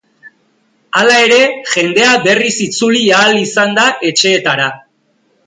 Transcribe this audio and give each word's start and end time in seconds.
Hala 1.01 1.17
ere, 1.25 1.37
jendea 1.73 2.15
berriz 2.23 2.55
itzuli 2.69 3.03
ahal 3.19 3.39
izan 3.43 3.79
da 3.81 3.85
etxeetara. 4.11 4.69